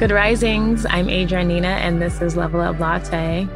Good 0.00 0.12
risings. 0.12 0.86
I'm 0.88 1.08
Adrianne 1.08 1.48
Nina, 1.48 1.68
and 1.68 2.00
this 2.00 2.22
is 2.22 2.34
Level 2.34 2.62
Up 2.62 2.80
Latte. 2.80 3.46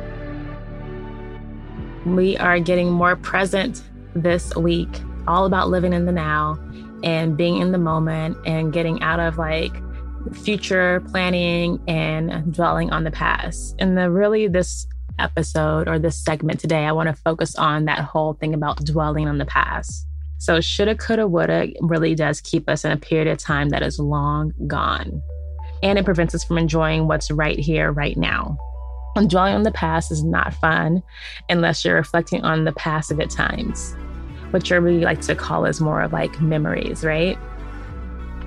We 2.04 2.36
are 2.36 2.60
getting 2.60 2.90
more 2.90 3.16
present 3.16 3.82
this 4.14 4.54
week, 4.54 4.90
all 5.26 5.46
about 5.46 5.70
living 5.70 5.94
in 5.94 6.04
the 6.04 6.12
now 6.12 6.58
and 7.02 7.34
being 7.34 7.62
in 7.62 7.72
the 7.72 7.78
moment 7.78 8.36
and 8.44 8.74
getting 8.74 9.00
out 9.00 9.20
of 9.20 9.38
like 9.38 9.72
future 10.34 11.02
planning 11.10 11.80
and 11.88 12.52
dwelling 12.52 12.92
on 12.92 13.04
the 13.04 13.10
past. 13.10 13.74
And 13.78 13.96
the 13.96 14.10
really 14.10 14.46
this 14.46 14.86
episode 15.18 15.88
or 15.88 15.98
this 15.98 16.22
segment 16.22 16.60
today, 16.60 16.84
I 16.84 16.92
want 16.92 17.06
to 17.08 17.14
focus 17.22 17.56
on 17.56 17.86
that 17.86 18.00
whole 18.00 18.34
thing 18.34 18.52
about 18.52 18.84
dwelling 18.84 19.28
on 19.28 19.38
the 19.38 19.46
past. 19.46 20.06
So, 20.36 20.60
shoulda, 20.60 20.94
coulda, 20.94 21.26
woulda 21.26 21.68
really 21.80 22.14
does 22.14 22.42
keep 22.42 22.68
us 22.68 22.84
in 22.84 22.92
a 22.92 22.98
period 22.98 23.28
of 23.28 23.38
time 23.38 23.70
that 23.70 23.82
is 23.82 23.98
long 23.98 24.52
gone. 24.66 25.22
And 25.84 25.98
it 25.98 26.04
prevents 26.04 26.34
us 26.34 26.42
from 26.42 26.56
enjoying 26.56 27.06
what's 27.06 27.30
right 27.30 27.58
here, 27.58 27.92
right 27.92 28.16
now. 28.16 28.58
And 29.16 29.30
dwelling 29.30 29.54
on 29.54 29.62
the 29.62 29.70
past 29.70 30.10
is 30.10 30.24
not 30.24 30.54
fun 30.54 31.02
unless 31.48 31.84
you're 31.84 31.94
reflecting 31.94 32.42
on 32.42 32.64
the 32.64 32.72
past 32.72 33.12
at 33.12 33.30
times. 33.30 33.94
What 34.50 34.68
really 34.70 35.00
like 35.00 35.20
to 35.22 35.34
call 35.34 35.66
is 35.66 35.80
more 35.80 36.00
of 36.00 36.12
like 36.12 36.40
memories, 36.40 37.04
right? 37.04 37.38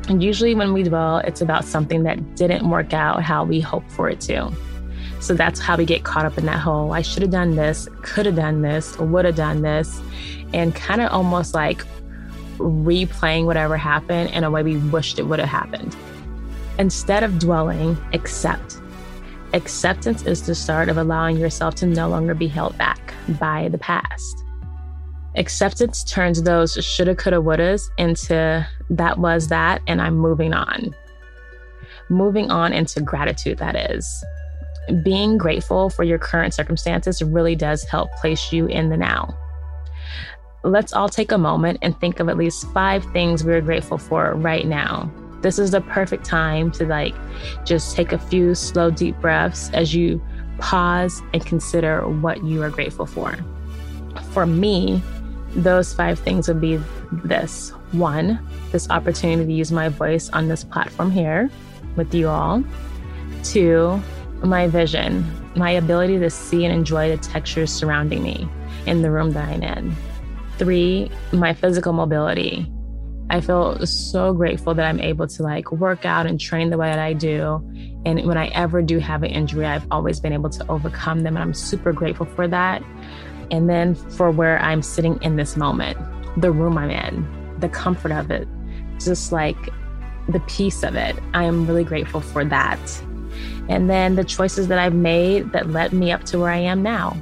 And 0.09 0.23
usually 0.23 0.55
when 0.55 0.73
we 0.73 0.83
dwell, 0.83 1.19
it's 1.19 1.41
about 1.41 1.63
something 1.63 2.03
that 2.03 2.35
didn't 2.35 2.69
work 2.69 2.93
out 2.93 3.21
how 3.21 3.43
we 3.43 3.61
hoped 3.61 3.91
for 3.91 4.09
it 4.09 4.19
to. 4.21 4.51
So 5.19 5.33
that's 5.33 5.59
how 5.59 5.77
we 5.77 5.85
get 5.85 6.03
caught 6.03 6.25
up 6.25 6.37
in 6.37 6.45
that 6.45 6.59
whole 6.59 6.91
I 6.91 7.01
should 7.01 7.21
have 7.21 7.31
done 7.31 7.55
this, 7.55 7.87
could 8.01 8.25
have 8.25 8.35
done 8.35 8.61
this, 8.61 8.97
would 8.97 9.25
have 9.25 9.35
done 9.35 9.61
this, 9.61 10.01
and 10.53 10.73
kind 10.73 11.01
of 11.01 11.11
almost 11.11 11.53
like 11.53 11.85
replaying 12.57 13.45
whatever 13.45 13.77
happened 13.77 14.31
in 14.31 14.43
a 14.43 14.49
way 14.49 14.63
we 14.63 14.77
wished 14.77 15.19
it 15.19 15.23
would 15.23 15.39
have 15.39 15.49
happened. 15.49 15.95
Instead 16.79 17.23
of 17.23 17.39
dwelling, 17.39 17.97
accept. 18.13 18.77
Acceptance 19.53 20.23
is 20.23 20.45
the 20.45 20.53
start 20.53 20.89
of 20.89 20.97
allowing 20.97 21.37
yourself 21.37 21.73
to 21.75 21.85
no 21.87 22.07
longer 22.07 22.35
be 22.35 22.47
held 22.47 22.77
back 22.77 23.13
by 23.39 23.69
the 23.69 23.77
past. 23.77 24.43
Acceptance 25.35 26.03
turns 26.03 26.43
those 26.43 26.73
shoulda, 26.73 27.15
coulda, 27.15 27.37
wouldas 27.37 27.89
into 27.97 28.67
that 28.89 29.17
was 29.17 29.47
that, 29.47 29.81
and 29.87 30.01
I'm 30.01 30.17
moving 30.17 30.53
on. 30.53 30.93
Moving 32.09 32.51
on 32.51 32.73
into 32.73 33.01
gratitude, 33.01 33.57
that 33.57 33.75
is. 33.91 34.23
Being 35.03 35.37
grateful 35.37 35.89
for 35.89 36.03
your 36.03 36.17
current 36.17 36.53
circumstances 36.53 37.21
really 37.21 37.55
does 37.55 37.83
help 37.83 38.11
place 38.13 38.51
you 38.51 38.67
in 38.67 38.89
the 38.89 38.97
now. 38.97 39.35
Let's 40.63 40.93
all 40.93 41.09
take 41.09 41.31
a 41.31 41.37
moment 41.37 41.79
and 41.81 41.99
think 41.99 42.19
of 42.19 42.29
at 42.29 42.37
least 42.37 42.67
five 42.71 43.03
things 43.13 43.43
we're 43.43 43.61
grateful 43.61 43.97
for 43.97 44.33
right 44.35 44.65
now. 44.65 45.11
This 45.41 45.59
is 45.59 45.71
the 45.71 45.81
perfect 45.81 46.25
time 46.25 46.71
to 46.71 46.85
like 46.85 47.15
just 47.63 47.95
take 47.95 48.11
a 48.11 48.17
few 48.17 48.55
slow, 48.55 48.89
deep 48.89 49.19
breaths 49.19 49.69
as 49.73 49.93
you 49.93 50.21
pause 50.57 51.21
and 51.33 51.45
consider 51.45 52.07
what 52.07 52.43
you 52.43 52.63
are 52.63 52.69
grateful 52.69 53.05
for. 53.05 53.35
For 54.31 54.45
me, 54.45 55.01
those 55.55 55.93
five 55.93 56.19
things 56.19 56.47
would 56.47 56.61
be 56.61 56.79
this 57.11 57.69
one, 57.91 58.39
this 58.71 58.89
opportunity 58.89 59.45
to 59.45 59.53
use 59.53 59.71
my 59.71 59.89
voice 59.89 60.29
on 60.29 60.47
this 60.47 60.63
platform 60.63 61.11
here 61.11 61.49
with 61.95 62.13
you 62.13 62.27
all. 62.27 62.63
Two, 63.43 64.01
my 64.43 64.67
vision, 64.67 65.25
my 65.55 65.71
ability 65.71 66.19
to 66.19 66.29
see 66.29 66.65
and 66.65 66.73
enjoy 66.73 67.09
the 67.09 67.17
textures 67.17 67.71
surrounding 67.71 68.21
me 68.23 68.47
in 68.85 69.01
the 69.01 69.11
room 69.11 69.31
that 69.31 69.47
I'm 69.49 69.63
in. 69.63 69.95
Three, 70.57 71.11
my 71.31 71.53
physical 71.53 71.93
mobility. 71.93 72.71
I 73.29 73.41
feel 73.41 73.85
so 73.85 74.33
grateful 74.33 74.73
that 74.73 74.85
I'm 74.85 75.01
able 75.01 75.27
to 75.27 75.43
like 75.43 75.71
work 75.71 76.05
out 76.05 76.25
and 76.25 76.39
train 76.39 76.69
the 76.69 76.77
way 76.77 76.89
that 76.89 76.99
I 76.99 77.13
do. 77.13 77.55
And 78.05 78.25
when 78.25 78.37
I 78.37 78.47
ever 78.47 78.81
do 78.81 78.99
have 78.99 79.23
an 79.23 79.31
injury, 79.31 79.65
I've 79.65 79.85
always 79.91 80.19
been 80.19 80.31
able 80.31 80.49
to 80.51 80.65
overcome 80.69 81.21
them. 81.21 81.35
And 81.35 81.43
I'm 81.43 81.53
super 81.53 81.91
grateful 81.91 82.25
for 82.25 82.47
that. 82.47 82.81
And 83.51 83.69
then 83.69 83.95
for 83.95 84.31
where 84.31 84.59
I'm 84.59 84.81
sitting 84.81 85.21
in 85.21 85.35
this 85.35 85.57
moment, 85.57 85.97
the 86.39 86.51
room 86.51 86.77
I'm 86.77 86.89
in, 86.89 87.59
the 87.59 87.67
comfort 87.67 88.11
of 88.11 88.31
it, 88.31 88.47
just 88.99 89.31
like 89.31 89.57
the 90.29 90.39
peace 90.47 90.83
of 90.83 90.95
it. 90.95 91.17
I 91.33 91.43
am 91.43 91.67
really 91.67 91.83
grateful 91.83 92.21
for 92.21 92.45
that. 92.45 92.79
And 93.69 93.89
then 93.89 94.15
the 94.15 94.23
choices 94.23 94.69
that 94.69 94.79
I've 94.79 94.95
made 94.95 95.51
that 95.51 95.69
led 95.69 95.91
me 95.91 96.11
up 96.11 96.23
to 96.25 96.39
where 96.39 96.49
I 96.49 96.57
am 96.57 96.81
now. 96.81 97.17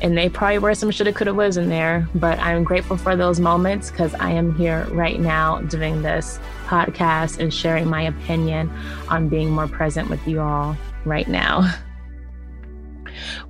And 0.00 0.16
they 0.16 0.28
probably 0.28 0.58
were 0.58 0.74
some 0.74 0.90
shoulda, 0.90 1.12
coulda, 1.12 1.34
was 1.34 1.56
in 1.56 1.68
there, 1.68 2.08
but 2.14 2.38
I'm 2.38 2.62
grateful 2.62 2.96
for 2.96 3.16
those 3.16 3.40
moments 3.40 3.90
because 3.90 4.14
I 4.14 4.30
am 4.30 4.54
here 4.54 4.86
right 4.90 5.18
now 5.18 5.60
doing 5.62 6.02
this 6.02 6.38
podcast 6.66 7.40
and 7.40 7.52
sharing 7.52 7.88
my 7.88 8.02
opinion 8.02 8.70
on 9.08 9.28
being 9.28 9.50
more 9.50 9.66
present 9.66 10.08
with 10.08 10.24
you 10.26 10.40
all 10.40 10.76
right 11.04 11.26
now. 11.26 11.68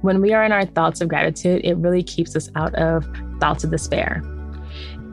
When 0.00 0.22
we 0.22 0.32
are 0.32 0.44
in 0.44 0.52
our 0.52 0.64
thoughts 0.64 1.00
of 1.00 1.08
gratitude, 1.08 1.60
it 1.64 1.76
really 1.76 2.02
keeps 2.02 2.34
us 2.34 2.48
out 2.54 2.74
of 2.76 3.06
thoughts 3.40 3.64
of 3.64 3.70
despair. 3.70 4.22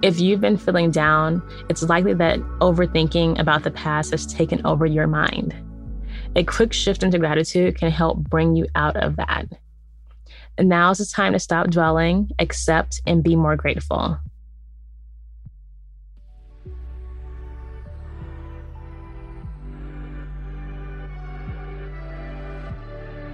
If 0.01 0.19
you've 0.19 0.41
been 0.41 0.57
feeling 0.57 0.91
down, 0.91 1.41
it's 1.69 1.83
likely 1.83 2.13
that 2.13 2.39
overthinking 2.59 3.39
about 3.39 3.63
the 3.63 3.71
past 3.71 4.11
has 4.11 4.25
taken 4.25 4.65
over 4.65 4.85
your 4.85 5.07
mind. 5.07 5.53
A 6.35 6.43
quick 6.43 6.73
shift 6.73 7.03
into 7.03 7.17
gratitude 7.17 7.77
can 7.77 7.91
help 7.91 8.19
bring 8.19 8.55
you 8.55 8.67
out 8.75 8.95
of 8.97 9.15
that. 9.15 9.47
Now 10.59 10.91
is 10.91 10.99
the 10.99 11.05
time 11.05 11.33
to 11.33 11.39
stop 11.39 11.69
dwelling, 11.69 12.31
accept, 12.39 13.01
and 13.05 13.23
be 13.23 13.35
more 13.35 13.55
grateful. 13.55 14.19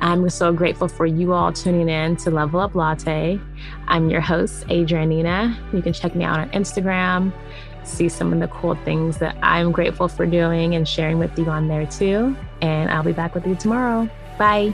I'm 0.02 0.28
so 0.30 0.52
grateful 0.52 0.88
for 0.88 1.06
you 1.06 1.32
all 1.32 1.54
tuning 1.54 1.88
in 1.88 2.16
to 2.18 2.32
Level 2.32 2.60
Up 2.60 2.74
Latte. 2.74 3.40
I'm 3.88 4.10
your 4.10 4.20
host, 4.20 4.66
Adrianne 4.68 5.10
Nina. 5.10 5.58
You 5.72 5.82
can 5.84 5.94
check 5.94 6.16
me 6.16 6.26
out 6.26 6.40
on 6.40 6.50
Instagram, 6.50 7.32
see 7.84 8.10
some 8.10 8.34
of 8.34 8.40
the 8.40 8.48
cool 8.48 8.74
things 8.84 9.20
that 9.20 9.38
I'm 9.44 9.72
grateful 9.72 10.08
for 10.08 10.26
doing 10.26 10.74
and 10.74 10.88
sharing 10.88 11.20
with 11.20 11.38
you 11.38 11.46
on 11.46 11.68
there 11.68 11.86
too. 11.86 12.36
And 12.64 12.90
I'll 12.90 13.04
be 13.04 13.14
back 13.14 13.36
with 13.36 13.46
you 13.46 13.54
tomorrow. 13.54 14.10
Bye. 14.40 14.74